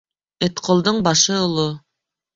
Этҡолдоң 0.47 0.97
башы 1.09 1.37
оло 1.45 1.67